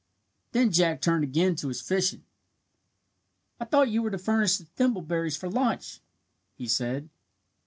Then 0.53 0.71
Jack 0.71 0.99
turned 0.99 1.23
again 1.23 1.55
to 1.57 1.67
his 1.67 1.79
fishing. 1.79 2.23
"I 3.59 3.65
thought 3.65 3.91
you 3.91 4.01
were 4.01 4.09
to 4.09 4.17
furnish 4.17 4.57
the 4.57 4.65
thimbleberries 4.65 5.37
for 5.37 5.47
lunch," 5.47 6.01
he 6.55 6.65
said. 6.67 7.11